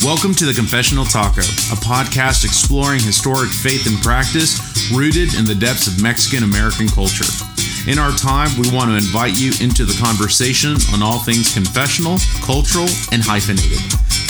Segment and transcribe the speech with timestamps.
[0.00, 4.56] Welcome to the Confessional Taco, a podcast exploring historic faith and practice
[4.88, 7.28] rooted in the depths of Mexican American culture.
[7.84, 12.16] In our time, we want to invite you into the conversation on all things confessional,
[12.40, 13.76] cultural, and hyphenated.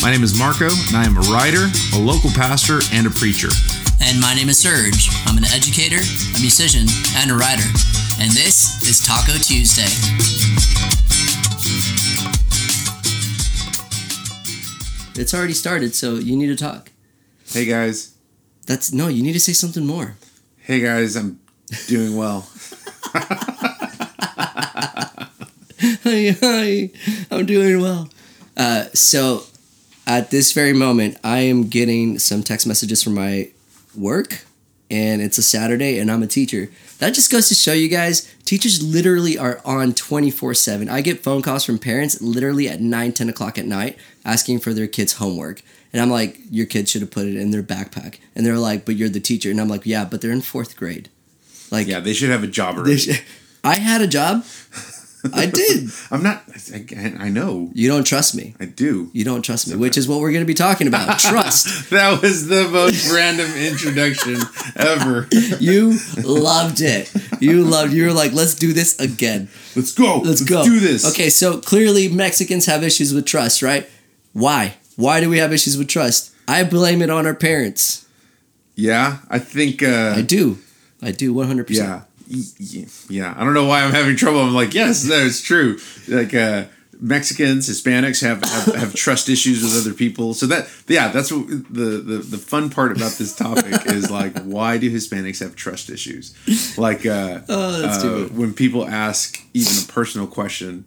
[0.02, 3.54] My name is Marco, and I am a writer, a local pastor, and a preacher.
[4.02, 5.06] And my name is Serge.
[5.30, 7.70] I'm an educator, a musician, and a writer.
[8.18, 9.86] And this is Taco Tuesday.
[15.16, 16.90] It's already started, so you need to talk.
[17.46, 18.14] Hey guys.
[18.66, 20.16] That's no, you need to say something more.
[20.58, 21.40] Hey guys, I'm
[21.88, 22.48] doing well.
[23.12, 23.26] hi,
[26.40, 26.90] hi,
[27.30, 28.08] I'm doing well.
[28.56, 29.44] Uh, so,
[30.06, 33.50] at this very moment, I am getting some text messages from my
[33.96, 34.44] work,
[34.90, 36.68] and it's a Saturday, and I'm a teacher.
[36.98, 40.88] That just goes to show you guys, teachers literally are on 24 7.
[40.88, 44.74] I get phone calls from parents literally at 9, 10 o'clock at night asking for
[44.74, 45.62] their kids' homework.
[45.92, 48.18] And I'm like, your kids should have put it in their backpack.
[48.34, 49.50] And they're like, but you're the teacher.
[49.50, 51.08] And I'm like, yeah, but they're in fourth grade.
[51.70, 52.96] Like, yeah, they should have a job already.
[52.96, 53.22] Should,
[53.64, 54.44] I had a job.
[55.32, 55.90] I did.
[56.10, 56.42] I'm not.
[56.72, 57.70] I, I, know.
[57.74, 58.54] You don't trust me.
[58.58, 59.10] I do.
[59.12, 61.18] You don't trust me, which is what we're going to be talking about.
[61.18, 61.90] Trust.
[61.90, 64.38] that was the most random introduction
[64.76, 65.28] ever.
[65.58, 67.12] you loved it.
[67.40, 67.92] You loved.
[67.92, 69.48] You were like, "Let's do this again.
[69.76, 70.16] Let's go.
[70.16, 70.64] Let's, Let's go.
[70.64, 73.88] Do this." Okay, so clearly Mexicans have issues with trust, right?
[74.32, 74.74] Why?
[74.96, 76.34] Why do we have issues with trust?
[76.48, 78.06] I blame it on our parents.
[78.74, 79.82] Yeah, I think.
[79.82, 80.58] Uh, I do.
[81.02, 81.34] I do.
[81.34, 81.88] One hundred percent.
[81.88, 84.40] Yeah yeah, I don't know why I'm having trouble.
[84.40, 85.78] I'm like, yes, no, it's true.
[86.08, 86.64] Like uh,
[87.00, 90.34] Mexicans, Hispanics have, have, have trust issues with other people.
[90.34, 94.38] So that yeah, that's what the, the the fun part about this topic is like,
[94.42, 96.34] why do Hispanics have trust issues?
[96.78, 100.86] Like, uh, oh, uh, when people ask even a personal question,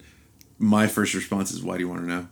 [0.58, 2.26] my first response is, "Why do you want to know?"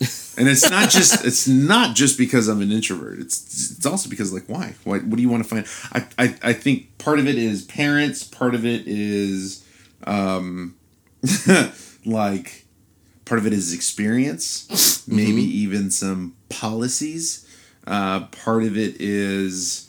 [0.00, 3.18] And it's not just it's not just because I'm an introvert.
[3.18, 4.74] It's it's also because like why?
[4.84, 5.66] Why what do you want to find?
[5.92, 9.64] I, I I think part of it is parents, part of it is
[10.04, 10.76] um
[12.06, 12.64] like
[13.24, 15.16] part of it is experience, mm-hmm.
[15.16, 17.46] maybe even some policies.
[17.86, 19.88] Uh, part of it is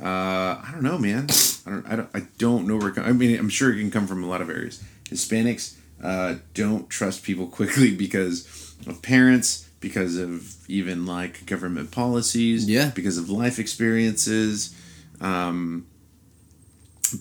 [0.00, 1.28] uh, I don't know, man.
[1.66, 4.06] I don't I don't I don't know where I mean I'm sure it can come
[4.06, 4.82] from a lot of areas.
[5.04, 8.46] Hispanics uh, don't trust people quickly because
[8.86, 14.74] of parents, because of even like government policies, yeah, because of life experiences.
[15.20, 15.86] Um,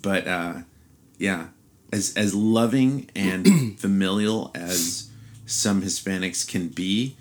[0.02, 0.54] but uh,
[1.18, 1.48] yeah,
[1.92, 5.10] as as loving and familial as
[5.46, 7.18] some Hispanics can be,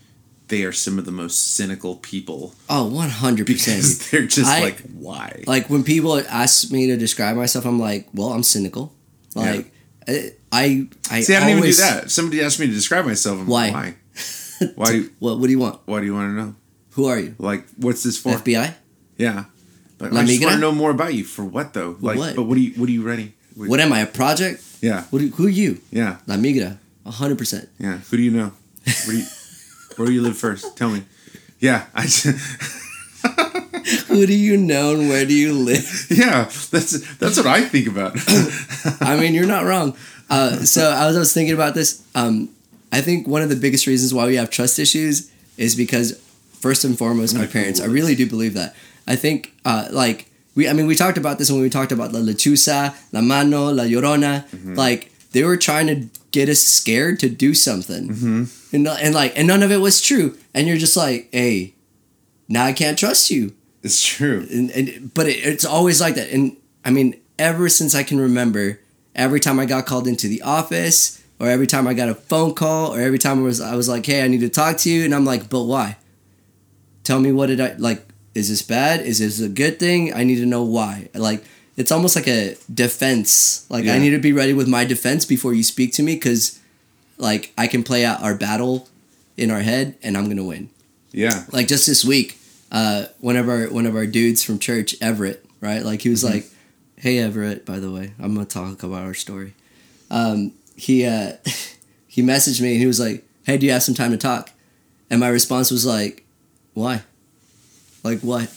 [0.48, 2.54] they are some of the most cynical people.
[2.68, 3.46] Oh, 100%.
[3.46, 5.44] Because they're just I, like, why?
[5.46, 8.92] Like when people ask me to describe myself, I'm like, well, I'm cynical.
[9.34, 9.72] Like,
[10.06, 10.28] yeah.
[10.52, 12.10] I, I, See, I don't always, even do that.
[12.10, 13.40] Somebody asked me to describe myself.
[13.40, 13.66] I'm why?
[13.66, 13.94] Like, why?
[14.74, 14.92] Why?
[14.92, 15.38] Do you, what?
[15.38, 15.80] What do you want?
[15.86, 16.54] Why do you want to know?
[16.92, 17.34] Who are you?
[17.38, 18.34] Like, what's this for?
[18.34, 18.74] FBI.
[19.16, 19.44] Yeah.
[19.98, 21.24] But I just want to know more about you.
[21.24, 21.96] For what though?
[22.00, 22.36] Like, what?
[22.36, 22.72] but what are you?
[22.72, 23.34] What are you ready?
[23.54, 24.00] What, what am I?
[24.00, 24.62] A project?
[24.80, 25.04] Yeah.
[25.10, 25.22] What?
[25.22, 25.80] who are you?
[25.90, 26.18] Yeah.
[26.26, 26.78] La migra.
[27.06, 27.68] hundred percent.
[27.78, 27.98] Yeah.
[27.98, 28.52] Who do you know?
[28.84, 29.26] Where do you?
[29.96, 30.76] where do you live first?
[30.76, 31.04] Tell me.
[31.58, 31.86] Yeah.
[31.94, 32.06] I.
[34.08, 36.06] Who do you know and where do you live?
[36.10, 38.16] Yeah, that's that's what I think about.
[39.00, 39.96] I mean, you're not wrong.
[40.28, 42.04] Uh, so I was, I was thinking about this.
[42.14, 42.50] Um,
[42.92, 46.20] I think one of the biggest reasons why we have trust issues is because
[46.52, 47.80] first and foremost our parents.
[47.80, 48.74] I really do believe that.
[49.06, 52.12] I think uh, like we I mean we talked about this when we talked about
[52.12, 54.48] la lechuza, la mano, la llorona.
[54.48, 54.74] Mm-hmm.
[54.74, 58.76] Like they were trying to get us scared to do something, mm-hmm.
[58.76, 60.36] and and like and none of it was true.
[60.54, 61.74] And you're just like, hey,
[62.48, 63.54] now I can't trust you.
[63.82, 64.46] It's true.
[64.50, 66.30] And, and but it, it's always like that.
[66.30, 68.80] And I mean, ever since I can remember,
[69.14, 72.54] every time I got called into the office or every time I got a phone
[72.54, 74.90] call, or every time I was I was like, "Hey, I need to talk to
[74.90, 75.96] you," and I'm like, "But why?
[77.02, 78.06] Tell me what did I like?
[78.34, 79.00] Is this bad?
[79.00, 80.14] Is this a good thing?
[80.14, 81.42] I need to know why." Like
[81.76, 83.66] it's almost like a defense.
[83.70, 83.94] Like yeah.
[83.94, 86.60] I need to be ready with my defense before you speak to me, because
[87.16, 88.88] like I can play out our battle
[89.36, 90.68] in our head, and I'm gonna win.
[91.10, 91.44] Yeah.
[91.50, 92.38] Like just this week,
[92.70, 95.82] uh, one of our one of our dudes from church, Everett, right?
[95.82, 96.34] Like he was mm-hmm.
[96.34, 96.44] like,
[96.96, 99.54] "Hey Everett, by the way, I'm gonna talk about our story."
[100.10, 101.32] Um, he uh,
[102.06, 104.50] he messaged me and he was like, "Hey, do you have some time to talk?"
[105.10, 106.24] And my response was like,
[106.74, 107.02] "Why?
[108.02, 108.52] Like what?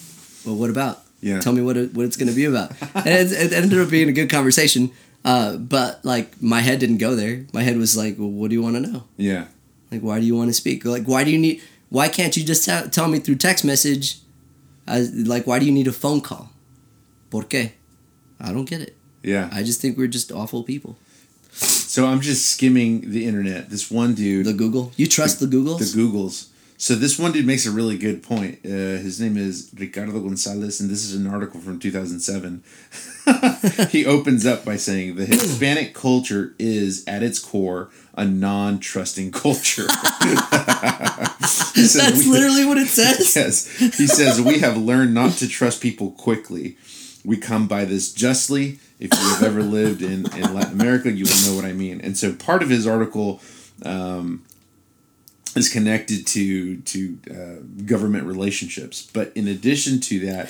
[0.45, 1.01] Well, what about?
[1.21, 1.39] Yeah.
[1.39, 3.89] Tell me what it, what it's going to be about." and it, it, ended up
[3.89, 4.91] being a good conversation.
[5.25, 7.45] Uh, but like my head didn't go there.
[7.53, 9.47] My head was like, well, "What do you want to know?" Yeah.
[9.91, 10.85] Like, why do you want to speak?
[10.85, 11.61] Like, why do you need?
[11.89, 14.19] Why can't you just t- tell me through text message?
[14.85, 16.49] As, like, why do you need a phone call?
[17.29, 17.71] ¿Por qué?
[18.39, 18.97] I don't get it.
[19.21, 19.49] Yeah.
[19.53, 20.97] I just think we're just awful people.
[21.94, 23.69] So I'm just skimming the internet.
[23.69, 24.92] This one dude, the Google.
[24.98, 25.78] You trust the, the Googles?
[25.94, 26.48] The Googles.
[26.78, 28.62] So this one dude makes a really good point.
[28.66, 32.63] Uh, his name is Ricardo Gonzalez, and this is an article from 2007.
[33.92, 39.86] he opens up by saying the Hispanic culture is at its core a non-trusting culture.
[41.45, 43.36] Says, That's "We- literally what it says.
[43.36, 43.68] Yes.
[43.78, 46.75] He says, We have learned not to trust people quickly.
[47.24, 48.80] We come by this justly.
[49.03, 52.00] If you have ever lived in, in Latin America, you will know what I mean.
[52.00, 53.41] And so part of his article
[53.83, 54.45] um,
[55.57, 59.09] is connected to to uh, government relationships.
[59.13, 60.50] But in addition to that,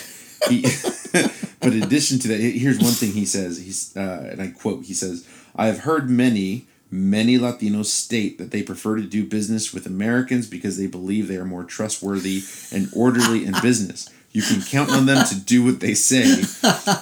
[0.50, 0.62] he,
[1.62, 3.58] but in addition to that, here's one thing he says.
[3.58, 4.86] He's uh, and I quote.
[4.86, 9.74] He says, "I have heard many." Many Latinos state that they prefer to do business
[9.74, 14.08] with Americans because they believe they are more trustworthy and orderly in business.
[14.34, 16.44] You can count on them to do what they say.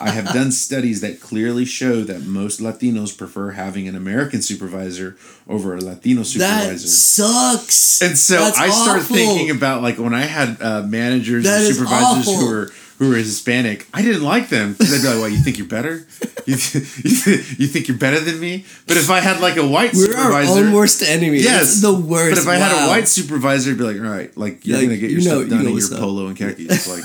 [0.02, 5.16] I have done studies that clearly show that most Latinos prefer having an American supervisor
[5.48, 6.74] over a Latino supervisor.
[6.74, 8.02] That sucks.
[8.02, 11.74] And so That's I started thinking about like when I had uh, managers That and
[11.76, 13.88] supervisors who were who were Hispanic.
[13.94, 16.06] I didn't like them because they'd be like, "Well, you think you're better?
[16.46, 16.56] You,
[17.04, 20.16] you, you think you're better than me?" But if I had like a white We're
[20.16, 21.40] our supervisor, own worst enemy.
[21.40, 22.36] yes, It's the worst.
[22.36, 24.86] But if I had a white supervisor, I'd be like, "All right, like you're Like,
[24.88, 27.04] gonna get you your know- stuff you done know in your polo and khakis." Like,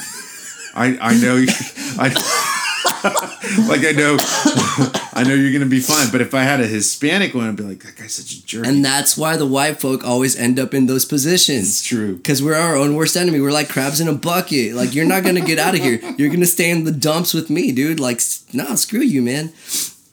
[0.77, 1.49] I I know you,
[1.99, 2.53] I.
[3.69, 4.17] like I know,
[5.13, 6.11] I know you're gonna be fine.
[6.11, 8.67] But if I had a Hispanic one, I'd be like, "That guy's such a jerk."
[8.67, 11.69] And that's why the white folk always end up in those positions.
[11.69, 12.17] it's true.
[12.17, 13.41] Because we're our own worst enemy.
[13.41, 14.75] We're like crabs in a bucket.
[14.75, 16.01] Like, you're not going to get out of here.
[16.17, 18.01] You're going to stay in the dumps with me, dude.
[18.01, 18.21] Like,
[18.53, 19.53] nah, screw you, man.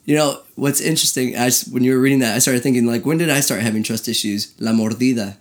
[0.05, 3.05] You know, what's interesting, I just, when you were reading that, I started thinking, like,
[3.05, 4.53] when did I start having trust issues?
[4.59, 5.37] La mordida.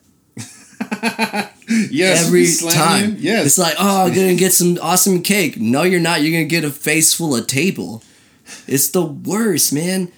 [1.91, 3.13] Yes, Every time.
[3.13, 3.17] you.
[3.21, 5.59] Yes, It's like, oh, I'm going to get some awesome cake.
[5.59, 6.21] No, you're not.
[6.21, 8.03] You're going to get a face full of table.
[8.67, 10.13] It's the worst, man.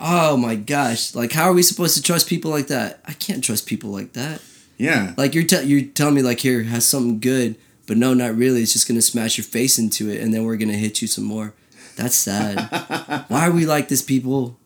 [0.00, 1.14] Oh my gosh.
[1.14, 3.00] Like, how are we supposed to trust people like that?
[3.06, 4.40] I can't trust people like that.
[4.78, 5.14] yeah.
[5.16, 7.56] Like you're te- you're telling me like here has something good,
[7.86, 8.62] but no, not really.
[8.62, 11.24] It's just gonna smash your face into it, and then we're gonna hit you some
[11.24, 11.52] more.
[11.96, 12.68] That's sad.
[13.28, 14.58] Why are we like this, people?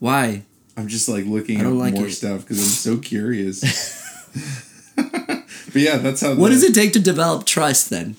[0.00, 0.42] Why?
[0.76, 2.12] I'm just like looking at like more it.
[2.12, 3.62] stuff because I'm so curious.
[4.96, 6.34] but yeah, that's how.
[6.34, 8.16] What the- does it take to develop trust then?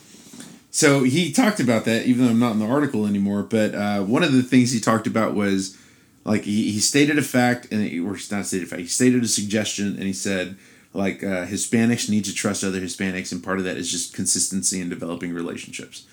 [0.71, 3.43] So he talked about that, even though I'm not in the article anymore.
[3.43, 5.77] But uh, one of the things he talked about was
[6.25, 8.81] like he, he stated a fact, and he, or not stated a fact.
[8.81, 10.57] He stated a suggestion, and he said
[10.93, 14.81] like uh, Hispanics need to trust other Hispanics, and part of that is just consistency
[14.81, 16.05] in developing relationships.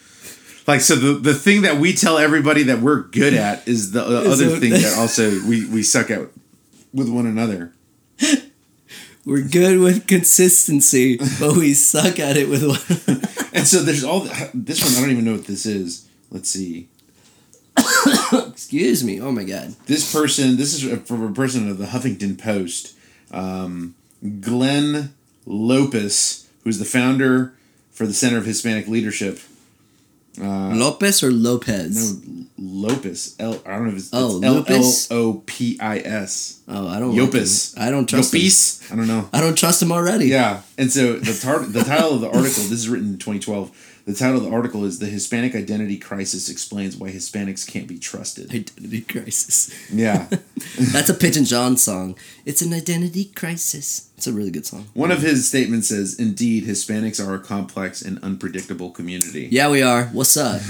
[0.69, 4.05] Like so, the the thing that we tell everybody that we're good at is the
[4.06, 6.29] uh, Is other it- thing that also we we suck at
[6.94, 7.73] with one another.
[9.25, 13.23] We're good with consistency, but we suck at it with one.
[13.55, 14.21] And so there's all
[14.55, 14.95] this one.
[14.95, 16.09] I don't even know what this is.
[16.31, 16.89] Let's see.
[18.33, 19.21] Excuse me.
[19.21, 19.77] Oh my god.
[19.85, 20.57] This person.
[20.57, 22.97] This is from a person of the Huffington Post.
[23.31, 23.95] Um,
[24.41, 25.13] Glenn
[25.45, 27.53] Lopez, who's the founder
[27.91, 29.39] for the Center of Hispanic Leadership.
[30.40, 32.19] Uh, Lopez or Lopez?
[32.25, 33.37] No, Lopez.
[33.38, 33.61] L.
[33.67, 35.08] I don't know if it's, Oh, it's L L Lopez?
[35.11, 36.61] O P I S.
[36.69, 37.11] Oh, I don't.
[37.14, 37.75] like Yopis.
[37.76, 37.82] him.
[37.82, 38.40] I don't trust him.
[38.90, 39.29] I don't know.
[39.32, 40.26] I don't trust him already.
[40.26, 42.40] Yeah, and so the tar- the title of the article.
[42.64, 43.70] This is written in 2012.
[44.04, 47.99] The title of the article is "The Hispanic Identity Crisis Explains Why Hispanics Can't Be
[47.99, 49.72] Trusted." Identity crisis.
[49.93, 50.26] Yeah,
[50.93, 52.16] That's a Pigeon John song.
[52.44, 54.08] It's an identity crisis.
[54.16, 54.87] It's a really good song.
[54.94, 59.82] one of his statements says, "Indeed, Hispanics are a complex and unpredictable community." Yeah, we
[59.82, 60.06] are.
[60.06, 60.61] What's up?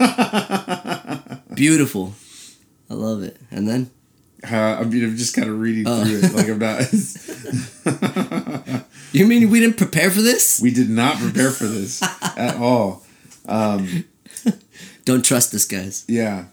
[1.54, 2.14] Beautiful.
[2.90, 3.36] I love it.
[3.50, 3.90] And then
[4.44, 6.04] Uh, I mean, I'm just kind of reading Oh.
[6.04, 6.34] through it.
[6.34, 6.82] Like I'm not.
[9.12, 10.60] you mean we didn't prepare for this?
[10.62, 12.02] we did not prepare for this
[12.36, 13.04] at all.
[15.04, 16.04] Don't trust this, guys.
[16.08, 16.46] Yeah.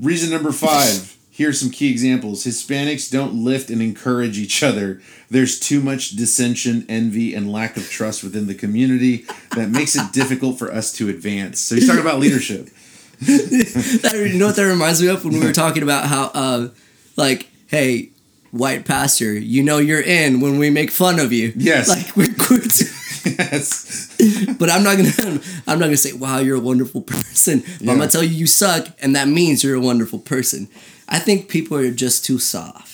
[0.00, 1.16] Reason number five.
[1.30, 2.44] Here's some key examples.
[2.44, 5.02] Hispanics don't lift and encourage each other.
[5.28, 9.26] There's too much dissension, envy, and lack of trust within the community
[9.56, 11.58] that makes it difficult for us to advance.
[11.60, 12.68] So he's talking about leadership.
[13.20, 16.68] That you know what that reminds me of when we were talking about how, uh,
[17.16, 18.10] like, hey,
[18.54, 21.52] white pastor, you know you're in when we make fun of you.
[21.56, 21.88] Yes.
[21.88, 22.62] Like we're, we're
[23.38, 24.14] yes.
[24.58, 27.64] but I'm not gonna I'm not gonna say wow you're a wonderful person.
[27.80, 30.68] But I'm gonna tell you you suck, and that means you're a wonderful person.
[31.08, 32.93] I think people are just too soft.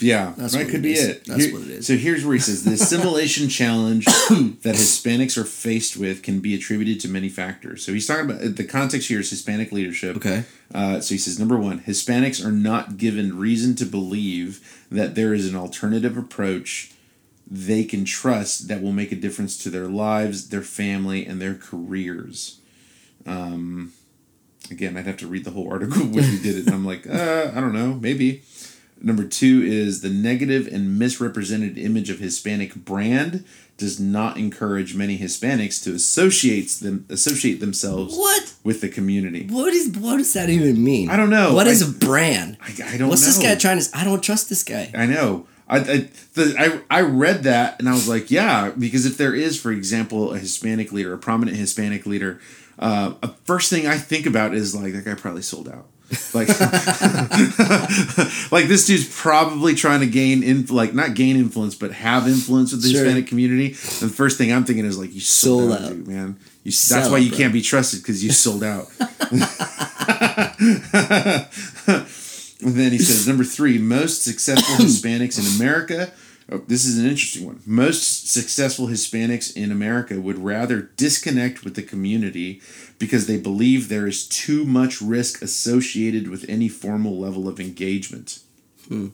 [0.00, 1.06] Yeah, That's that could it be is.
[1.08, 1.24] it.
[1.26, 1.86] That's Here- what it is.
[1.86, 6.54] So here's where he says the assimilation challenge that Hispanics are faced with can be
[6.54, 7.84] attributed to many factors.
[7.84, 10.16] So he's talking about the context here is Hispanic leadership.
[10.16, 10.44] Okay.
[10.74, 15.34] Uh, so he says number one, Hispanics are not given reason to believe that there
[15.34, 16.92] is an alternative approach
[17.52, 21.54] they can trust that will make a difference to their lives, their family, and their
[21.56, 22.60] careers.
[23.26, 23.92] Um,
[24.70, 26.66] again, I'd have to read the whole article when we did it.
[26.66, 28.42] And I'm like, uh, I don't know, maybe.
[29.02, 33.44] Number two is the negative and misrepresented image of Hispanic brand
[33.78, 38.52] does not encourage many Hispanics to associate them associate themselves What?
[38.62, 39.46] with the community.
[39.48, 41.08] What is what does that even mean?
[41.08, 41.54] I don't know.
[41.54, 42.58] what is a brand?
[42.60, 43.28] I, I don't What's know.
[43.28, 43.88] this guy trying to?
[43.96, 44.90] I don't trust this guy.
[44.94, 45.46] I know.
[45.66, 49.34] I, I, the, I I read that and I was like, yeah, because if there
[49.34, 52.40] is, for example, a Hispanic leader, a prominent Hispanic leader,
[52.78, 55.86] uh, a first thing I think about is like that guy probably sold out.
[56.34, 56.48] Like,
[58.50, 62.72] like this dude's probably trying to gain in like not gain influence, but have influence
[62.72, 63.04] with the Sure.
[63.04, 63.66] Hispanic community.
[63.66, 66.36] And the first thing I'm thinking is like, you sold, Sold out, dude, man.
[66.64, 67.38] You, Sell that's why you bro.
[67.38, 68.88] can't be trusted because you sold out.
[69.30, 69.40] And
[72.60, 76.12] then he says, number three, most successful Hispanics in America.
[76.52, 77.60] Oh, this is an interesting one.
[77.64, 82.60] Most successful Hispanics in America would rather disconnect with the community
[83.00, 88.38] because they believe there is too much risk associated with any formal level of engagement.
[88.86, 89.08] Hmm.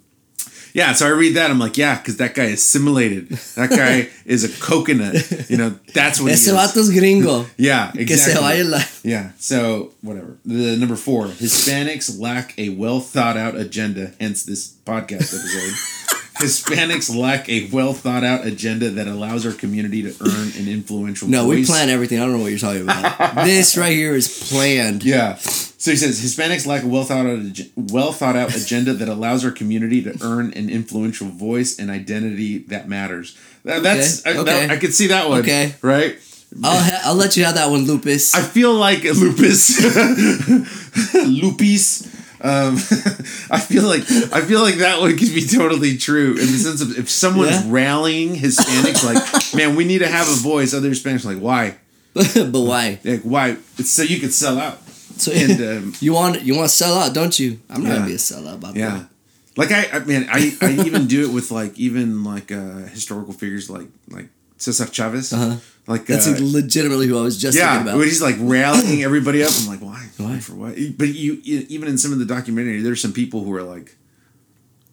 [0.75, 1.51] Yeah, so I read that.
[1.51, 3.31] I'm like, yeah, because that guy is assimilated.
[3.57, 5.49] That guy is a coconut.
[5.49, 6.91] You know, that's what he Ese is.
[6.91, 7.47] gringo.
[7.57, 8.05] Yeah, exactly.
[8.05, 8.81] Que se vaya la.
[9.03, 9.31] Yeah.
[9.39, 10.37] So whatever.
[10.45, 14.13] The number four, Hispanics lack a well thought out agenda.
[14.21, 15.75] Hence this podcast episode.
[16.39, 21.29] Hispanics lack a well thought out agenda that allows our community to earn an influential.
[21.29, 22.19] No, we plan everything.
[22.19, 23.45] I don't know what you're talking about.
[23.47, 25.03] this right here is planned.
[25.05, 25.37] Yeah.
[25.37, 27.39] So he says Hispanics lack a well thought out
[27.77, 32.59] well thought out agenda that allows our community to earn an influential voice and identity
[32.59, 33.37] that matters.
[33.65, 34.75] That, that's Okay, I, that- okay.
[34.75, 35.41] I could see that one.
[35.41, 35.75] Okay.
[35.83, 36.19] Right.
[36.63, 38.35] I'll ha- I'll let you have that one, Lupus.
[38.35, 39.79] I feel like lupus,
[41.27, 42.07] lupis.
[42.41, 42.75] Um,
[43.51, 44.03] I feel like
[44.33, 47.53] I feel like that one could be totally true in the sense of if someone's
[47.53, 47.63] Yeah.
[47.67, 50.75] rallying Hispanics, like, man, we need to have a voice.
[50.75, 51.77] Other Hispanics like, why?
[52.15, 52.99] but why?
[53.05, 53.57] Like, why?
[53.79, 54.79] It's so you could sell out.
[55.19, 57.59] So And um, you want you want to sell out, don't you?
[57.71, 57.95] I'm not Yeah.
[57.97, 59.09] gonna be a sellout about yeah, that.
[59.57, 63.33] like I, I man, I, I even do it with like even like uh, historical
[63.33, 64.29] figures like like
[64.59, 65.33] Cesar Chavez.
[65.33, 65.57] Uh-huh.
[65.87, 68.05] Like That's uh, legitimately who I was just yeah, thinking about.
[68.05, 69.51] he's like rallying everybody up.
[69.61, 70.07] I'm like, why?
[70.17, 70.41] Why?
[70.41, 70.75] for what?
[70.99, 73.95] But you, even in some of the documentary, there's some people who are like,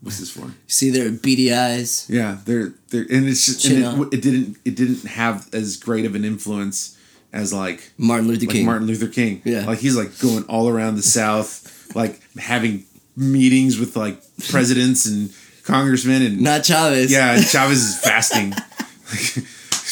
[0.01, 0.51] what's this for?
[0.67, 2.05] See their beady eyes.
[2.09, 6.05] Yeah, they're they're, and it's just and it, it didn't it didn't have as great
[6.05, 6.97] of an influence
[7.31, 8.65] as like Martin Luther like King.
[8.65, 9.41] Martin Luther King.
[9.43, 9.65] Yeah.
[9.65, 12.85] like he's like going all around the South, like having
[13.15, 15.33] meetings with like presidents and
[15.63, 17.11] congressmen and Not Chavez.
[17.11, 18.53] yeah, Chavez is fasting.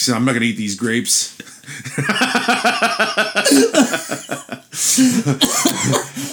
[0.01, 1.37] so I'm not gonna eat these grapes.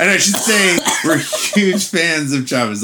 [0.01, 2.83] and I should say we're huge fans of Chavez.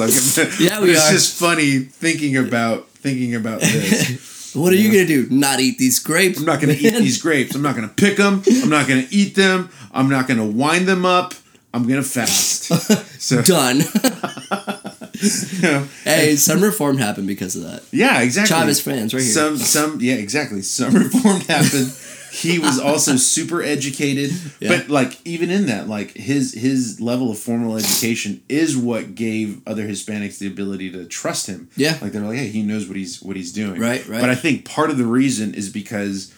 [0.60, 1.12] Yeah, we it's are.
[1.12, 4.54] just funny thinking about thinking about this.
[4.54, 5.26] What are you gonna do?
[5.30, 6.38] Not eat these grapes?
[6.38, 7.54] I'm not gonna eat these grapes.
[7.54, 8.42] I'm not gonna pick them.
[8.62, 9.68] I'm not gonna eat them.
[9.92, 11.34] I'm not gonna wind them up.
[11.72, 12.70] I'm gonna fast.
[13.24, 13.80] So Done.
[16.04, 17.82] hey, some reform happened because of that.
[17.92, 18.54] Yeah, exactly.
[18.56, 19.32] Chavez fans right here.
[19.32, 20.62] Some, some, yeah, exactly.
[20.62, 21.92] Some reform happened.
[22.32, 24.68] He was also super educated, Yeah.
[24.76, 29.60] but like even in that, like his his level of formal education is what gave
[29.68, 31.68] other Hispanics the ability to trust him.
[31.76, 31.96] Yeah.
[32.02, 33.80] like they're like, hey, he knows what he's what he's doing.
[33.80, 34.20] Right, right.
[34.20, 36.32] But I think part of the reason is because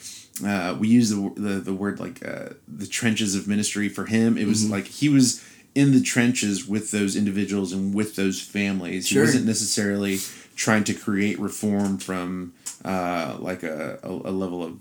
[0.46, 4.36] uh, we use the, the the word like uh, the trenches of ministry for him.
[4.36, 4.72] It was Mm-hmm.
[4.72, 5.42] like he was
[5.76, 9.06] in the trenches with those individuals and with those families.
[9.06, 9.22] Sure.
[9.22, 10.18] He wasn't necessarily
[10.56, 12.54] trying to create reform from
[12.84, 14.80] uh, like a, a, a level of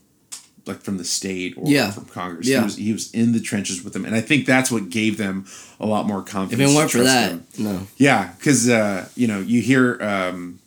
[0.66, 1.92] like from the state or Yeah.
[1.92, 2.48] from Congress.
[2.48, 2.60] Yeah.
[2.60, 5.18] He was he was in the trenches with them, and I think that's what gave
[5.18, 5.46] them
[5.80, 6.72] a lot more If confidence.
[6.72, 7.46] it weren't for that, him.
[7.60, 7.88] no.
[7.98, 10.60] Yeah, because uh, you know you hear um,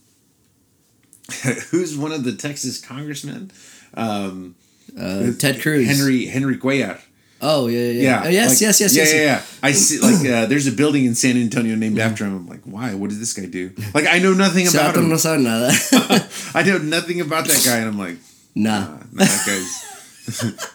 [1.70, 3.50] who's one of the Texas congressmen,
[3.94, 4.54] um,
[4.98, 5.86] Uh, Ted Cruz.
[5.86, 7.00] Henry Henry Cuellar.
[7.40, 7.92] Oh yeah, yeah.
[7.92, 8.02] yeah.
[8.02, 9.12] Yeah, Oh, yes, like- yes, yes, yeah, yes.
[9.14, 9.42] yeah, yeah.
[9.62, 9.98] I see.
[10.00, 12.34] Like, uh, there's a building in San Antonio named after him.
[12.36, 12.94] I'm like, why?
[12.94, 13.70] What does this guy do?
[13.94, 15.08] Like, I know nothing about him.
[15.08, 15.70] no sabe nada.
[16.54, 18.16] I know nothing about that guy, and I'm like,
[18.54, 18.80] nah.
[18.80, 19.84] nah, nah, that guy's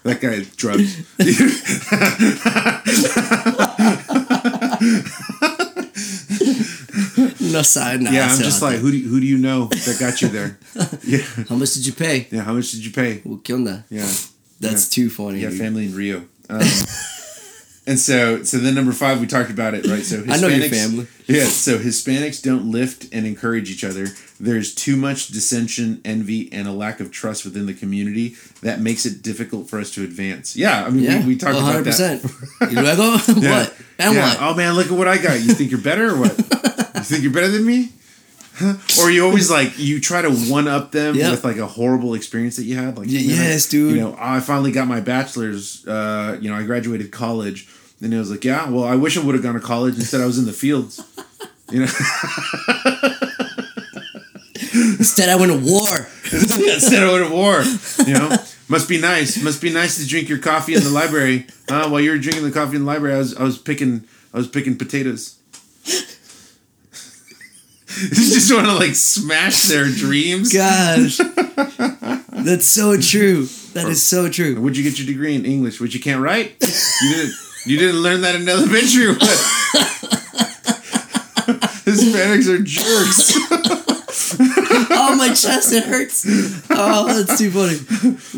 [0.03, 1.03] that guy drugs.
[7.39, 8.15] No sabe nada.
[8.15, 10.57] yeah, I'm just like, who do you, who do you know that got you there?
[11.03, 12.27] Yeah, How much did you pay?
[12.31, 12.41] yeah.
[12.43, 13.21] How much did you pay?
[13.25, 13.83] Well, ¿Qué onda?
[13.89, 14.07] Yeah.
[14.59, 15.39] That's too funny.
[15.41, 16.23] Yeah, family in Rio.
[16.49, 16.61] Um,
[17.85, 20.03] and so, so then number five, we talked about it, right?
[20.03, 21.07] So Hispanics, I know your family.
[21.27, 24.07] Yeah, so Hispanics don't lift and encourage each other.
[24.39, 29.05] There's too much dissension, envy, and a lack of trust within the community that makes
[29.05, 30.55] it difficult for us to advance.
[30.55, 32.21] Yeah, I mean, Yeah, we, we talked about that.
[32.21, 32.73] 100%.
[32.73, 33.03] Y luego,
[33.41, 33.51] Yeah.
[33.59, 33.75] what?
[33.99, 34.27] And Yeah.
[34.29, 34.37] what?
[34.41, 35.41] Oh man, look at what I got.
[35.41, 36.37] You think you're better or what?
[36.95, 37.89] you think you're better than me?
[39.01, 41.31] Or you always like you try to one up them Yep.
[41.31, 42.97] with like a horrible experience that you had.
[42.97, 43.95] Like Y- man, I- yes, dude.
[43.95, 45.85] You know, I finally got my bachelor's.
[45.87, 47.67] Uh, you know, I graduated college,
[48.01, 49.95] and it was like, yeah, well, I wish I would have gone to college.
[49.95, 51.01] Instead, I was in the fields.
[51.71, 51.87] You know.
[54.99, 55.87] Instead, I went to war.
[56.31, 57.61] Instead, I went to war.
[58.07, 59.41] You know, must be nice.
[59.41, 61.47] Must be nice to drink your coffee in the library.
[61.69, 64.05] Uh, while you were drinking the coffee in the library, I was I was picking
[64.33, 65.35] I was picking potatoes.
[68.01, 70.51] you just want to like smash their dreams.
[70.53, 71.17] Gosh,
[72.31, 73.45] that's so true.
[73.73, 74.59] That is so true.
[74.61, 75.79] Where'd you get your degree in English?
[75.79, 76.55] Which you can't write?
[76.61, 77.33] You didn't.
[77.65, 79.05] You didn't learn that in elementary.
[79.07, 79.29] or What?
[81.85, 83.33] Hispanics are jerks.
[85.13, 86.25] Oh, my chest, it hurts.
[86.69, 87.77] Oh, that's too funny.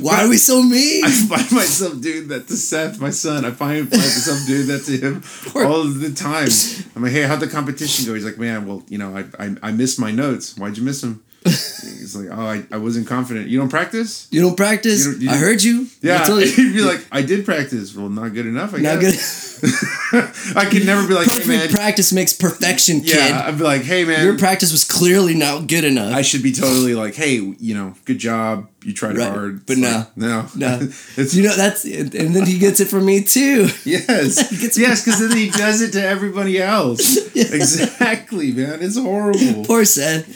[0.01, 1.05] Why are we so mean?
[1.05, 3.46] I find myself doing that to Seth, my son.
[3.46, 5.24] I find myself doing that to him
[5.65, 6.50] all the time.
[6.96, 8.13] I'm like, hey, how'd the competition go?
[8.13, 10.58] He's like, man, well, you know, I I, I missed my notes.
[10.58, 11.24] Why'd you miss them?
[11.46, 13.48] He's like, oh, I, I wasn't confident.
[13.48, 14.28] You don't practice?
[14.32, 15.06] You don't practice?
[15.06, 15.88] You don't- you I heard you.
[16.02, 16.24] Yeah.
[16.24, 16.46] I you.
[16.56, 17.96] He'd be like, I did practice.
[17.96, 19.60] Well, not good enough, I Not guess.
[19.60, 19.72] good.
[20.58, 21.70] I could never be like, hey, Perfect man.
[21.70, 23.16] practice makes perfection, kid.
[23.18, 24.24] yeah, I'd be like, hey, man.
[24.25, 26.14] Your practice was clearly not good enough.
[26.14, 28.68] I should be totally like, hey, you know, good job.
[28.86, 29.65] You tried Right, hard.
[29.65, 29.89] but no.
[29.89, 30.75] like, no, no,
[31.18, 33.63] it's you know that's, and then he gets it from me too.
[33.84, 37.18] yes, yes, because then he does it to everybody else.
[37.36, 37.46] Yeah.
[37.51, 38.84] Exactly, man.
[38.84, 39.65] It's horrible.
[39.65, 40.30] Poor Seth.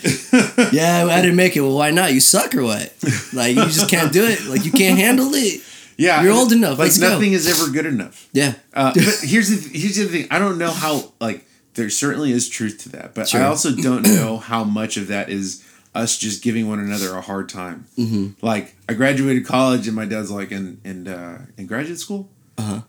[0.74, 1.62] Yeah, I didn't make it.
[1.62, 2.12] Well, why not?
[2.14, 2.92] You suck or what?
[3.34, 4.44] Like you just can't do it.
[4.46, 5.62] Like you can't handle it.
[5.98, 6.80] Yeah, You're old enough.
[6.80, 7.10] Like Let's go.
[7.10, 8.28] nothing is ever good enough.
[8.34, 8.54] Yeah.
[8.74, 10.28] Uh, but here's the here's the thing.
[10.32, 13.42] I don't know how like there certainly is truth to that, but Sure.
[13.42, 15.64] I also don't know how much of that is
[15.96, 17.86] us just giving one another a hard time.
[17.98, 18.46] Mm-hmm.
[18.46, 22.62] Like I graduated college, and my dad's like, "In in uh, in graduate school." Uh
[22.62, 22.82] huh.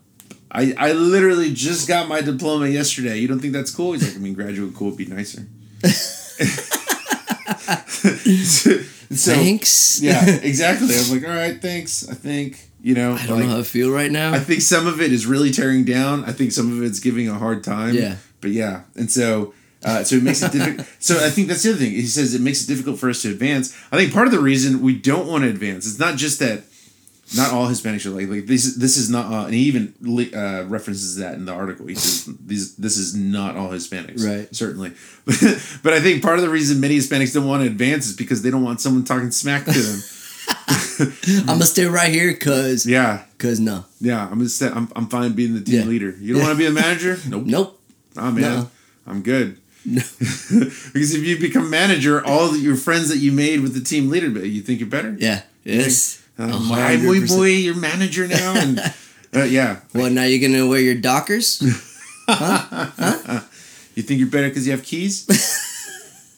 [0.53, 3.17] I, I literally just got my diploma yesterday.
[3.17, 3.93] You don't think that's cool?
[3.93, 5.47] He's like, I mean, graduate cool would be nicer.
[9.13, 10.01] so, Thanks.
[10.01, 10.87] yeah, exactly.
[10.87, 12.07] I was like, all right, thanks.
[12.09, 14.33] I think you know, I don't like, know how I feel right now.
[14.33, 16.25] I think some of it is really tearing down.
[16.25, 17.93] I think some of it's giving a hard time.
[17.93, 18.17] Yeah.
[18.41, 19.53] But yeah, and so
[19.83, 20.87] uh, so it makes it difficult.
[20.99, 21.91] so I think that's the other thing.
[21.91, 23.75] He says it makes it difficult for us to advance.
[23.91, 26.63] I think part of the reason we don't want to advance it's not just that
[27.35, 28.75] not all Hispanics are like like this.
[28.75, 29.93] This is not, uh, and he even
[30.35, 31.87] uh, references that in the article.
[31.87, 34.53] He says these this is not all Hispanics, Right.
[34.53, 34.91] Certainly,
[35.25, 35.35] but,
[35.83, 38.41] but I think part of the reason many Hispanics don't want to advance is because
[38.41, 40.01] they don't want someone talking smack to them.
[40.99, 44.23] I'm gonna stay right here, cause, yeah, cause no, yeah.
[44.23, 45.85] I'm gonna say I'm, I'm fine being the team Yeah.
[45.85, 46.09] leader.
[46.19, 46.47] You don't Yeah.
[46.49, 47.17] want to be a manager?
[47.27, 47.45] Nope.
[47.45, 47.81] nope.
[48.17, 48.69] Ah man, No.
[49.07, 49.57] I'm good.
[49.83, 50.01] No.
[50.19, 54.27] because if you become manager, all your friends that you made with the team leader,
[54.45, 55.15] you think you're better.
[55.17, 55.41] Yeah.
[55.63, 56.21] Yes.
[56.39, 58.79] Uh, A my hundred boy, boy, you're manager now, and
[59.35, 61.61] uh, yeah, Well, now you're gonna wear your Dockers?
[63.95, 65.27] you think you're better because you have keys.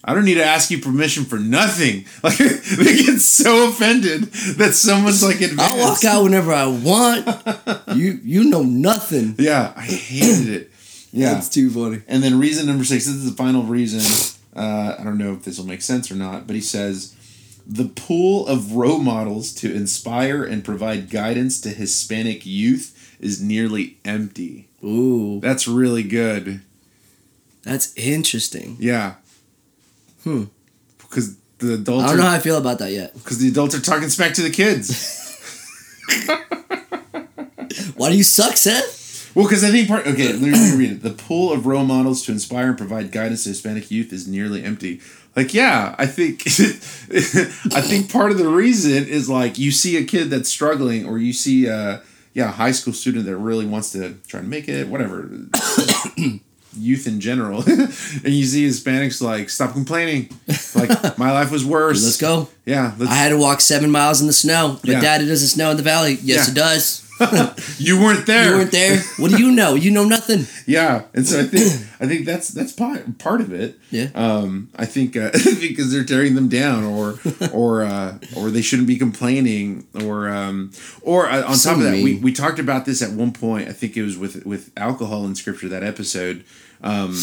[0.05, 2.05] I don't need to ask you permission for nothing.
[2.21, 4.23] Like they get so offended
[4.57, 5.61] that someone's like advanced.
[5.61, 7.25] I'll walk out whenever I want.
[7.95, 9.35] You you know nothing.
[9.37, 10.71] Yeah, I hated it.
[11.15, 12.01] Yeah, That's too funny.
[12.07, 14.01] And then reason number six, this is the final reason.
[14.55, 17.15] Uh, I don't know if this will make sense or not, but he says
[17.67, 23.97] the pool of role models to inspire and provide guidance to Hispanic youth is nearly
[24.03, 24.67] empty.
[24.83, 26.61] Ooh, That's really good.
[27.63, 28.75] that's interesting.
[28.79, 29.15] Yeah.
[30.23, 30.45] Hmm.
[30.97, 33.13] Because the adults I don't know are, how I feel about that yet.
[33.13, 35.29] because the adults are talking smack to the kids.
[37.95, 38.99] Why do you suck, Seth?
[39.35, 40.05] Well, because I think part.
[40.05, 41.01] Okay, let me, read it.
[41.01, 44.63] The pool of role models to inspire and provide guidance to Hispanic youth is nearly
[44.63, 45.01] empty.
[45.35, 46.43] Like, yeah, I think,
[47.75, 51.17] I think part of the reason is like you see a kid that's struggling, or
[51.17, 51.99] you see, uh,
[52.33, 55.29] yeah, a high school student that really wants to try to make it, whatever.
[56.75, 60.29] youth in general, and you see Hispanics like stop complaining,
[60.75, 62.03] like my life was worse.
[62.03, 62.49] Let's go.
[62.65, 64.77] Yeah, let's, I had to walk seven miles in the snow.
[64.81, 65.01] But Yeah.
[65.01, 66.17] Dad, it doesn't snow in the valley.
[66.21, 66.51] Yes, Yeah.
[66.51, 67.02] it does.
[67.77, 68.51] you weren't there.
[68.51, 68.99] You weren't there.
[69.17, 69.75] What do you know?
[69.75, 70.45] You know nothing.
[70.65, 73.79] Yeah, and so I think I think that's that's part part of it.
[73.91, 74.09] Yeah.
[74.15, 77.19] Um, I think uh, because they're tearing them down, or
[77.53, 81.83] or uh, or they shouldn't be complaining, or um, or uh, on So top of
[81.85, 83.67] that, we, we talked about this at one point.
[83.69, 86.43] I think it was with with alcohol in scripture that episode.
[86.81, 87.17] Um,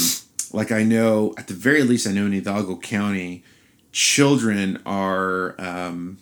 [0.53, 3.45] like I know at the very least, I know in Hidalgo County,
[3.93, 6.19] children are um,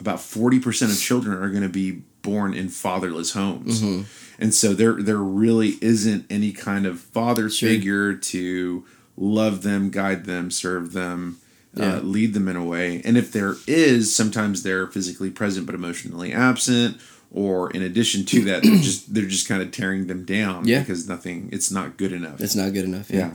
[0.00, 3.80] about forty percent of children are going to be born in fatherless homes.
[3.82, 4.02] Mm-hmm.
[4.42, 7.68] And so there there really isn't any kind of father Sure.
[7.68, 8.84] figure to
[9.16, 11.38] love them, guide them, serve them,
[11.74, 11.96] Yeah.
[11.96, 13.02] uh, lead them in a way.
[13.04, 16.96] And if there is, sometimes they're physically present but emotionally absent.
[17.32, 20.80] Or in addition to that, they're just they're just kind of tearing them down Yeah.
[20.80, 22.40] because nothing it's not good enough.
[22.40, 23.08] It's not good enough.
[23.10, 23.32] yeah.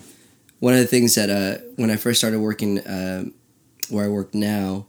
[0.59, 3.33] One of the things that uh, when I first started working um
[3.89, 4.87] where I work now,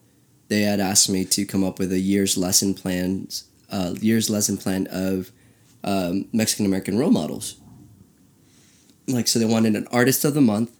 [0.49, 4.57] they had asked me to come up with a year's lesson plans, uh, year's lesson
[4.57, 5.31] plan of
[5.85, 7.57] um, Mexican American role models.
[9.09, 10.73] Like, so they wanted an artist of the month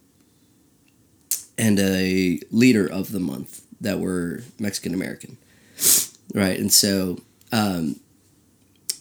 [1.57, 5.37] and a leader of the month, that were Mexican American,
[6.33, 6.59] right?
[6.59, 7.19] And so
[7.51, 7.99] um,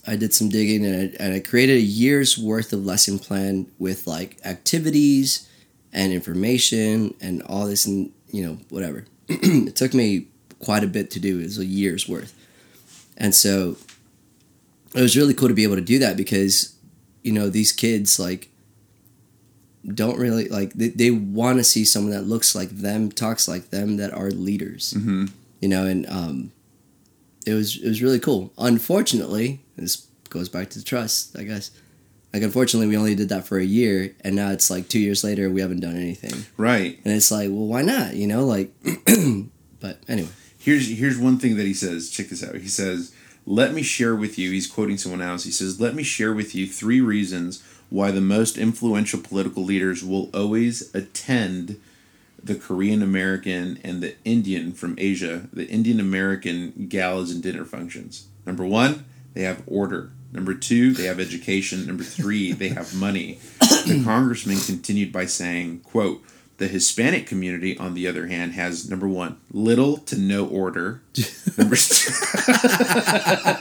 [0.06, 3.66] I did some digging and I, and I created a year's worth of lesson plan
[3.78, 5.48] with like activities
[5.92, 9.06] and information and all this and you know whatever.
[9.28, 10.28] it took me
[10.60, 11.40] quite a bit to do.
[11.40, 12.35] It was a year's worth,
[13.16, 13.76] and so
[14.94, 16.74] it was really cool to be able to do that because
[17.22, 18.48] you know these kids like
[19.94, 23.70] don't really like they, they want to see someone that looks like them talks like
[23.70, 25.26] them that are leaders Mm-hmm.
[25.60, 26.50] you know and um
[27.46, 31.70] it was it was really cool unfortunately this goes back to the trust i guess
[32.34, 35.22] like unfortunately we only did that for a year and now it's like two years
[35.22, 36.98] later we haven't done anything Right.
[37.04, 38.72] and it's like well why not you know like
[39.80, 40.28] but anyway
[40.66, 42.10] Here's here's one thing that he says.
[42.10, 42.56] Check this out.
[42.56, 43.14] He says,
[43.46, 45.44] "Let me share with you." He's quoting someone else.
[45.44, 50.02] He says, "Let me share with you three reasons why the most influential political leaders
[50.02, 51.78] will always attend
[52.42, 58.26] the Korean American and the Indian from Asia, the Indian American galas and dinner functions.
[58.44, 60.10] Number one, they have order.
[60.32, 61.86] Number two, they have education.
[61.86, 63.38] Number three, they have money.
[63.60, 66.24] The congressman continued by saying, quote,
[66.58, 71.02] the Hispanic community, on the other hand, has number one, little to no order.
[71.58, 72.12] Number two,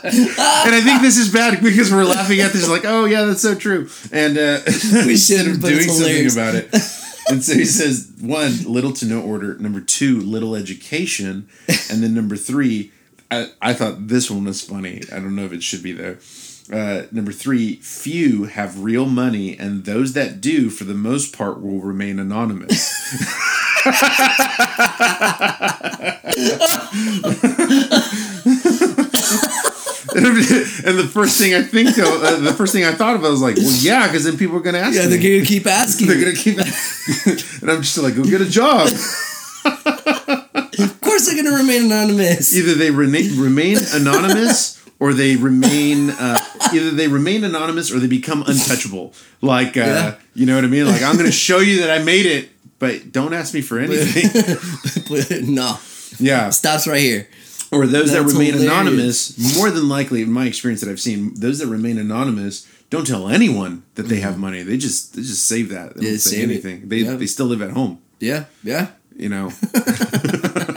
[0.05, 3.41] and I think this is bad because we're laughing at this, like, oh yeah, that's
[3.41, 3.89] so true.
[4.11, 6.73] And uh, We but it's doing something about it.
[7.27, 9.57] And so he says, one, little to no order.
[9.57, 11.49] Number two, little education.
[11.89, 12.91] And then number three,
[13.31, 15.01] I, I thought this one was funny.
[15.11, 16.19] I don't know if it should be there.
[16.71, 21.61] Uh, number three, few have real money, and those that do, for the most part,
[21.61, 22.91] will remain anonymous.
[30.15, 33.29] and the first thing I think, of, uh, the first thing I thought of, I
[33.29, 35.09] was like, well, yeah, because then people are going to ask yeah me.
[35.17, 36.57] they're gonna keep asking They're gonna keep,
[37.61, 38.87] and I'm just like, go get a job.
[38.87, 38.93] of
[41.01, 46.39] course they're gonna remain anonymous Either they remain remain anonymous, or they remain uh,
[46.73, 49.13] either they remain anonymous or they become untouchable.
[49.41, 50.15] Like, uh, Yeah.
[50.33, 50.87] you know what I mean?
[50.87, 54.27] Like, I'm gonna show you that I made it, but don't ask me for anything.
[55.59, 55.77] No
[56.19, 57.27] yeah, stops right here
[57.71, 58.71] or those that remain hilarious.
[58.71, 59.57] anonymous.
[59.57, 63.27] More than likely, in my experience that I've seen, those that remain anonymous don't tell
[63.27, 64.63] anyone that they have money.
[64.63, 65.95] They just they just save that.
[65.95, 66.09] They Mm-hmm.
[66.11, 66.53] Don't say save it.
[66.53, 66.89] anything.
[66.89, 67.15] They Yeah.
[67.15, 67.99] they still live at home.
[68.19, 68.85] yeah yeah
[69.23, 69.51] you know.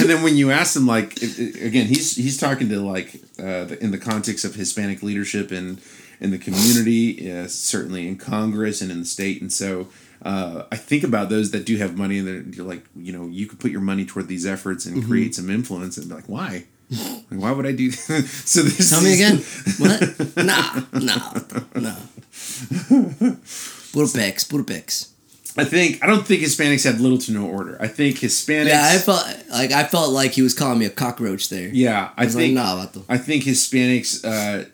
[0.00, 3.14] and then when you ask him, like, it, it- again, he's he's talking to like
[3.38, 5.78] uh, the, in the context of Hispanic leadership in
[6.20, 9.88] in the community, uh, certainly in Congress and in the state, and so.
[10.22, 13.26] Uh, I think about those that do have money, and they're you're like, you know,
[13.28, 16.26] you could put your money toward these efforts and create some influence, and be like,
[16.28, 16.64] why?
[16.90, 17.90] Like, why would I do?
[17.90, 18.24] that?
[18.44, 19.38] so this Tell me again.
[19.78, 20.00] What?
[21.80, 21.96] Nah.
[23.92, 25.08] Puro pecs, puro pecs.
[25.56, 27.76] I think I don't think Hispanics have little to no order.
[27.80, 28.68] I think Hispanics.
[28.68, 31.68] Yeah, I felt like I felt like he was calling me a cockroach there.
[31.68, 33.02] yeah, I, I think like, nah.
[33.08, 34.64] I think Hispanics uh,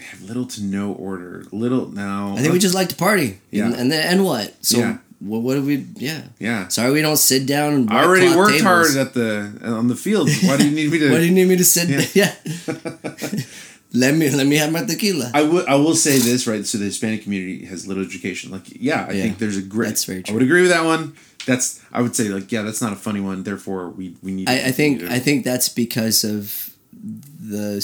[0.00, 1.44] have little to no order.
[1.52, 2.34] Little no.
[2.36, 3.38] I think we just like to party.
[3.50, 3.66] Yeah.
[3.66, 4.52] And, and then and what?
[4.64, 4.98] So Yeah.
[5.20, 5.86] what, what do we?
[5.96, 6.22] Yeah.
[6.38, 6.68] yeah.
[6.68, 7.72] Sorry, we don't sit down.
[7.74, 8.94] And I already worked tables.
[8.94, 10.28] hard at the on the field.
[10.42, 11.10] Why do you need me to?
[11.12, 11.88] Why do you need me to sit?
[12.14, 12.32] Yeah.
[12.66, 13.42] Yeah.
[13.92, 15.30] let me let me have my tequila.
[15.34, 15.64] I will.
[15.68, 16.64] I will say this right.
[16.66, 18.50] So the Hispanic community has little education.
[18.50, 19.22] Like, yeah, I Yeah.
[19.22, 19.88] think there's a great.
[19.88, 20.32] That's very true.
[20.32, 21.14] I would agree with that one.
[21.46, 21.80] That's.
[21.92, 23.42] I would say like, yeah, that's not a funny one.
[23.42, 24.48] Therefore, we we need.
[24.48, 26.70] I, I think I think that's because of
[27.40, 27.74] the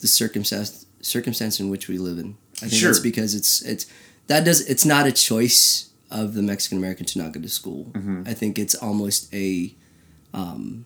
[0.00, 2.36] the circumstance circumstance in which we live in.
[2.56, 2.90] I think Sure.
[2.90, 3.86] that's because it's it's
[4.28, 7.86] that does it's not a choice of the Mexican American to not go to school.
[7.92, 8.22] Mm-hmm.
[8.26, 9.74] I think it's almost a
[10.34, 10.84] um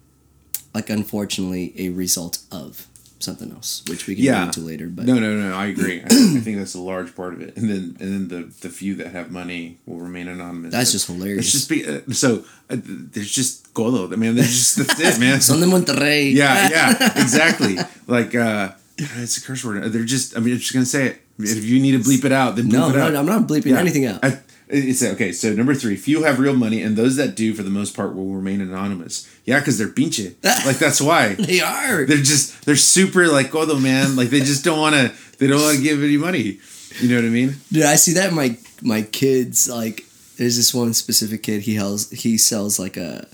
[0.74, 2.86] like unfortunately a result of
[3.20, 4.38] something else, which we can Yeah.
[4.46, 4.86] get into later.
[4.88, 5.54] But no, no, no.
[5.54, 6.02] I agree.
[6.04, 7.56] I, think- I think that's a large part of it.
[7.56, 10.72] And then and then the the few that have money will remain anonymous.
[10.72, 11.44] that's just hilarious.
[11.44, 14.12] It's just be, uh, so uh, there's just godo.
[14.12, 15.40] I mean, there's just that's it, man.
[15.48, 16.32] Son de Monterrey.
[16.34, 17.76] yeah, yeah, exactly.
[18.06, 19.84] Like uh, it's a curse word.
[19.92, 20.36] They're just.
[20.36, 21.20] I mean, I'm just gonna say it.
[21.38, 23.16] If you need to bleep it out, then bleep No, it no, out.
[23.16, 24.22] I'm not bleeping anything out.
[24.22, 24.38] I,
[24.72, 25.32] it's okay.
[25.32, 28.14] So number three, few have real money, and those that do, for the most part,
[28.14, 29.28] will remain anonymous.
[29.44, 30.34] Yeah, because they're pinche.
[30.66, 32.04] like that's why they are.
[32.04, 34.16] they're just they're super like godo man.
[34.16, 35.12] Like they just don't want to.
[35.38, 36.58] They don't want to give any money.
[37.00, 37.56] You know what I mean?
[37.72, 39.68] Dude, I see that in my my kids.
[39.68, 40.04] Like,
[40.36, 41.62] there's this one specific kid.
[41.62, 43.26] He sells he sells like a.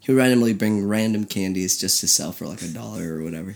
[0.00, 3.54] He'll randomly bring random candies just to sell for like a dollar or whatever,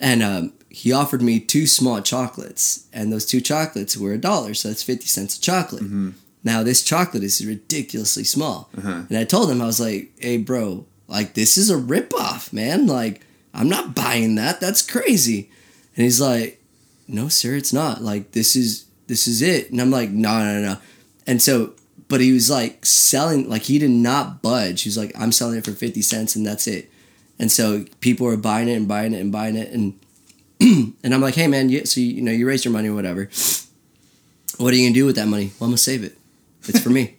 [0.00, 4.52] and um, he offered me two small chocolates, and those two chocolates were a dollar,
[4.52, 5.82] so that's fifty cents a chocolate.
[6.42, 9.02] Now this chocolate is ridiculously small, uh-huh.
[9.08, 12.86] and I told him I was like, "Hey, bro, like this is a ripoff, man.
[12.86, 13.20] Like
[13.52, 14.60] I'm not buying that.
[14.60, 15.50] That's crazy."
[15.96, 16.58] And he's like,
[17.12, 20.60] no sir it's not like this is this is it and i'm like no no
[20.60, 20.76] no
[21.26, 21.74] and so
[22.10, 24.82] but he was like selling like he did not budge.
[24.82, 26.90] He was like, I'm selling it for fifty cents and that's it.
[27.38, 29.98] And so people were buying it and buying it and buying it and
[30.60, 32.94] and I'm like, hey man, you, so you, you know you raised your money or
[32.94, 33.30] whatever.
[34.58, 35.52] What are you gonna do with that money?
[35.58, 36.18] Well, I'm gonna save it.
[36.70, 37.16] It's for me.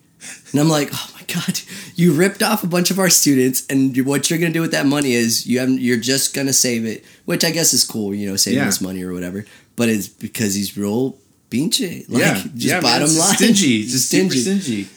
[0.51, 1.59] and I'm like, oh my god,
[1.95, 4.85] you ripped off a bunch of our students, and what you're gonna do with that
[4.85, 8.29] money is you have you're just gonna save it, which I guess is cool, you
[8.29, 8.65] know, saving Yeah.
[8.65, 9.45] this money or whatever.
[9.75, 11.17] But it's because he's real
[11.49, 14.39] pinche, like yeah, just yeah, man, bottom it's line, stingy, just stingy.
[14.39, 14.87] stingy.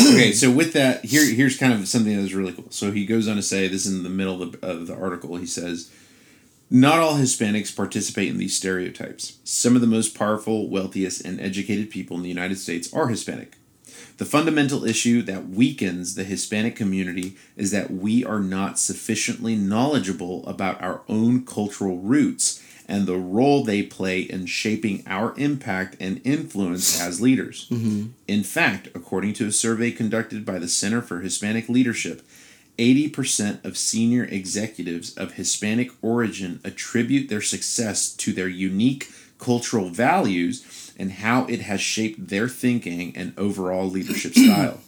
[0.00, 2.66] okay, so with that, here here's kind of something that was really cool.
[2.70, 4.94] So he goes on to say, this is in the middle of the, of the
[4.94, 5.36] article.
[5.36, 5.90] He says,
[6.70, 9.38] not all Hispanics participate in these stereotypes.
[9.44, 13.56] Some of the most powerful, wealthiest, and educated people in the United States are Hispanic.
[14.18, 20.44] The fundamental issue that weakens the Hispanic community is that we are not sufficiently knowledgeable
[20.46, 26.20] about our own cultural roots and the role they play in shaping our impact and
[26.24, 27.68] influence as leaders.
[27.70, 28.06] Mm-hmm.
[28.26, 32.26] In fact, according to a survey conducted by the Center for Hispanic Leadership,
[32.76, 40.87] 80% of senior executives of Hispanic origin attribute their success to their unique cultural values
[40.98, 44.80] and how it has shaped their thinking and overall leadership style.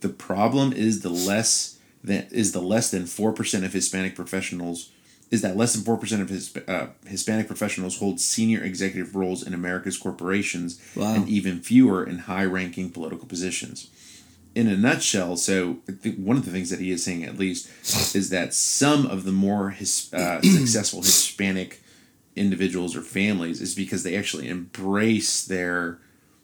[0.00, 4.90] The problem is the less than is the less than 4% of Hispanic professionals
[5.28, 9.52] is that less than 4% of his, uh, Hispanic professionals hold senior executive roles in
[9.54, 11.14] America's corporations Wow.
[11.16, 13.88] and even fewer in high-ranking political positions
[14.54, 15.76] in a nutshell, so
[16.16, 17.68] one of the things that he is saying, at least,
[18.14, 21.82] is that some of the more his, uh, successful Hispanic
[22.36, 25.98] individuals or families is because they actually embrace their,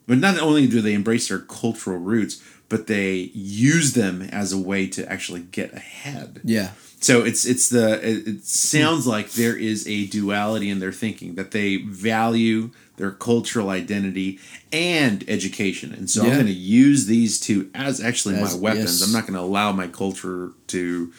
[0.07, 4.59] but not only do they embrace their cultural roots, but they use them as a
[4.59, 6.41] way to actually get ahead.
[6.43, 10.93] Yeah, So it's it's the it, it sounds like there is a duality in their
[10.93, 14.39] thinking that they value their cultural identity
[14.73, 19.01] and education, and so I'm going to use these two as actually As- my weapons.
[19.01, 19.07] yes.
[19.07, 21.13] I'm not going to allow my culture to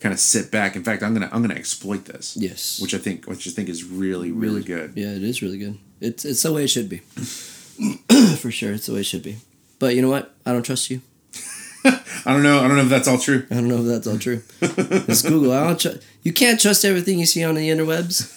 [0.00, 0.76] kind of sit back.
[0.76, 3.68] In fact, I'm gonna I'm gonna exploit this, yes, which I think which I think
[3.68, 4.92] is really really good.
[4.96, 5.78] Yeah, it is really good.
[6.00, 6.98] It's it's the way it should be,
[8.36, 8.72] for sure.
[8.72, 9.36] It's the way it should be.
[9.78, 10.34] But you know what?
[10.44, 11.00] I don't trust you.
[11.84, 13.46] I don't know I don't know if that's all true.
[13.50, 14.42] I don't know if that's all true.
[14.60, 15.52] It's Google.
[15.52, 18.32] I don't tr- you can't trust everything you see on the interwebs.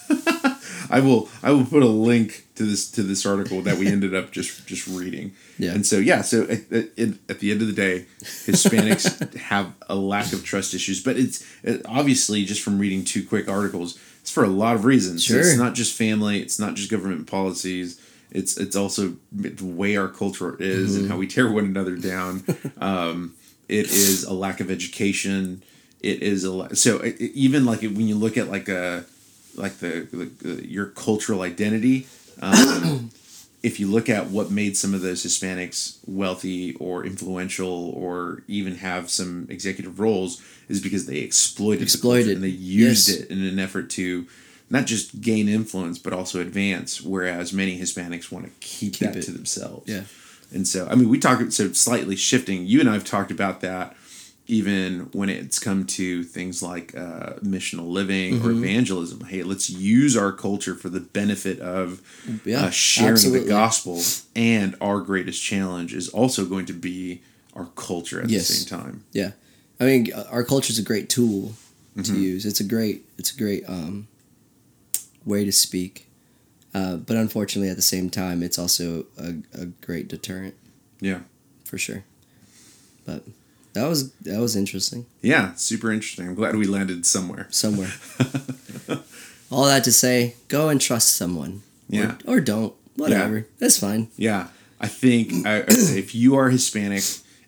[0.92, 4.14] I will I will put a link to this to this article that we ended
[4.16, 5.34] up just just reading.
[5.58, 5.72] Yeah.
[5.72, 6.90] And so yeah, so at, at,
[7.30, 11.46] at the end of the day, Hispanics have a lack of trust issues, but it's
[11.64, 15.24] it, obviously just from reading two quick articles, it's for a lot of reasons.
[15.24, 15.40] Sure.
[15.40, 18.00] It's not just family, it's not just government policies.
[18.32, 21.12] It's it's also the way our culture is and mm-hmm.
[21.12, 22.44] how we tear one another down.
[22.80, 23.34] um,
[23.68, 25.64] it is a lack of education.
[26.02, 29.06] It is a la- so it, it- even like when you look at like a
[29.56, 30.08] like the,
[30.44, 32.08] the uh, your cultural identity.
[32.42, 33.10] Um,
[33.64, 38.76] if you look at what made some of those Hispanics wealthy or influential or even
[38.78, 42.28] have some executive roles is because they exploited, Exploited.
[42.28, 43.18] the and they used Yes.
[43.20, 44.26] it in an effort to
[44.70, 47.02] not just gain influence but also advance.
[47.02, 49.24] Whereas many Hispanics want to keep, Keep that it.
[49.24, 49.88] to themselves.
[49.90, 50.04] Yeah.
[50.54, 52.66] And so, I mean, we talked so slightly shifting.
[52.66, 53.96] You and I have talked about that
[54.52, 58.64] even when it's come to things like uh, missional living or Mm-hmm.
[58.66, 59.22] evangelism.
[59.26, 62.02] Hey, let's use our culture for the benefit of
[62.44, 63.44] Yeah, uh, sharing absolutely.
[63.48, 64.02] the gospel.
[64.36, 67.22] And our greatest challenge is also going to be
[67.56, 68.48] our culture at Yes.
[68.50, 69.04] the same time.
[69.14, 69.32] Yeah,
[69.80, 71.54] I mean, our culture is a great tool
[71.96, 72.22] to Mm-hmm.
[72.22, 72.46] use.
[72.46, 74.08] It's a great, it's a great um,
[75.26, 76.08] way to speak.
[76.74, 80.56] Uh, but unfortunately, at the same time, it's also a, a great deterrent.
[81.00, 81.22] Yeah.
[81.64, 82.04] for sure.
[83.06, 83.24] But
[83.74, 85.06] that was that was interesting.
[85.22, 86.28] Yeah, super interesting.
[86.28, 87.48] I'm glad we landed somewhere.
[87.50, 87.92] Somewhere.
[89.52, 91.62] All that to say, go and trust someone.
[91.92, 92.16] Or- Yeah.
[92.26, 92.74] Or, don't.
[92.96, 93.48] Whatever.
[93.60, 94.08] That's fine.
[94.18, 94.48] Yeah,
[94.80, 97.04] I think I, I would say if you are Hispanic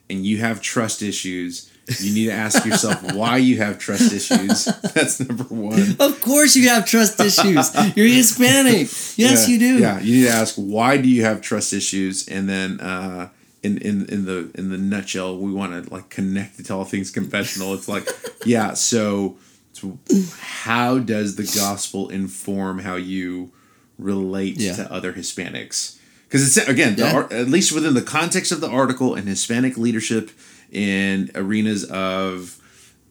[0.09, 4.65] and you have trust issues, you need to ask yourself why you have trust issues.
[4.93, 5.95] That's number one.
[5.99, 7.73] Of course, you have trust issues.
[7.95, 8.88] You're Hispanic.
[9.17, 9.77] Yes, Yeah, you do.
[9.79, 13.29] Yeah, you need to ask why do you have trust issues, and then uh,
[13.63, 16.84] in in in the in the nutshell, we want to like connect it to all
[16.86, 17.73] things confessional.
[17.73, 18.08] It's like,
[18.45, 19.38] yeah, so,
[19.71, 19.97] so
[20.39, 23.52] how does the gospel inform how you
[23.97, 24.76] relate Yeah.
[24.76, 25.97] to other Hispanics?
[26.28, 27.38] Because it's again, the Yeah.
[27.39, 30.32] at least within the context of the article and Hispanic leadership
[30.71, 32.60] in arenas of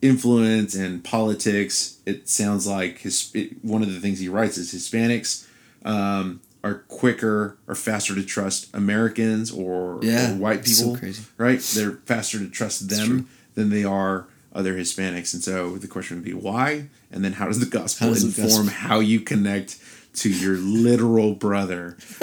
[0.01, 4.73] influence and politics, it sounds like his it, one of the things he writes is
[4.73, 5.47] Hispanics
[5.85, 11.23] um, are quicker or faster to trust Americans or, Yeah, or white so people, crazy.
[11.37, 11.59] right?
[11.59, 16.23] They're faster to trust them than they are other Hispanics, and so the question would
[16.25, 19.19] be why, and then how does the gospel How does the inform gospel- how you
[19.19, 19.77] connect
[20.15, 21.97] to your literal brother.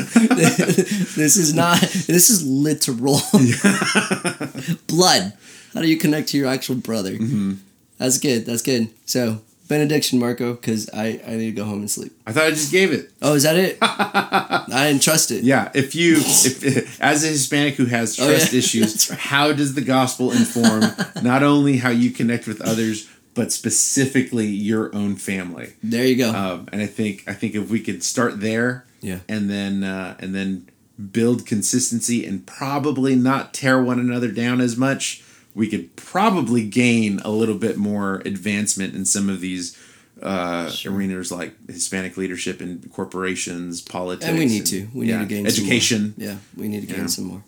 [0.00, 1.80] this is not.
[1.80, 3.20] This is literal
[4.86, 5.32] blood.
[5.74, 7.12] How do you connect to your actual brother?
[7.12, 7.54] Mm-hmm.
[7.98, 8.46] That's good.
[8.46, 8.88] That's good.
[9.06, 9.40] So
[9.70, 12.12] benediction, Marco, because I I need to go home and sleep.
[12.26, 13.10] I thought I just gave it.
[13.22, 13.78] Oh, is that it?
[13.82, 15.44] I didn't trust it.
[15.44, 18.58] Yeah, if you, if as a Hispanic who has Oh, trust yeah.
[18.62, 19.18] issues, right.
[19.18, 20.82] how does the gospel inform
[21.22, 25.72] not only how you connect with others, but specifically your own family?
[25.82, 26.30] There you go.
[26.34, 29.20] Um, and I think I think if we could start there, Yeah.
[29.28, 30.68] and then uh, and then
[31.12, 35.22] build consistency and probably not tear one another down as much,
[35.54, 39.76] we could probably gain a little bit more advancement in some of these
[40.22, 44.88] uh, arenas like Hispanic leadership in corporations, politics, and we need to.
[44.94, 45.72] We yeah, need to gain some more.
[45.72, 46.14] education.
[46.16, 47.44] Yeah, we need to gain some more.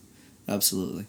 [0.49, 1.07] Absolutely.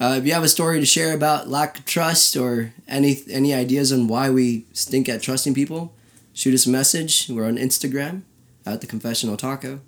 [0.00, 3.52] Uh, if you have a story to share about lack of trust or any any
[3.52, 5.92] ideas on why we stink at trusting people,
[6.32, 7.28] shoot us a message.
[7.28, 8.22] We're on Instagram
[8.64, 9.80] at the Confessional Taco.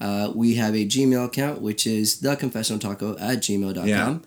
[0.00, 3.86] Uh, we have a Gmail account which is theconfessionaltaco at gmail.com.
[3.86, 4.18] Yeah.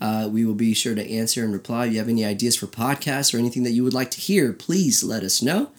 [0.00, 1.86] Uh, we will be sure to answer and reply.
[1.86, 4.52] If you have any ideas for podcasts or anything that you would like to hear,
[4.52, 5.70] please let us know.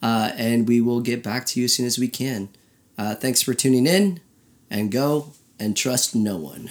[0.00, 2.48] Uh, and we will get back to you as soon as we can.
[2.96, 4.20] Uh, thanks for tuning in
[4.70, 6.70] and go and trust no one.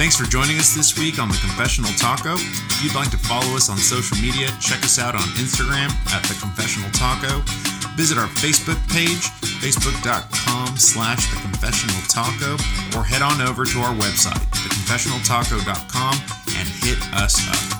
[0.00, 2.32] Thanks for joining us this week on the Confessional Taco.
[2.32, 6.22] If you'd like to follow us on social media, check us out on Instagram at
[6.22, 7.79] the Confessional Taco.
[8.00, 9.28] Visit our Facebook page,
[9.60, 12.54] facebook.com slash the confessional taco,
[12.96, 16.14] or head on over to our website, theconfessionaltaco.com,
[16.56, 17.79] and hit us up.